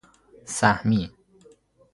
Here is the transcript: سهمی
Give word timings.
سهمی 0.55 1.11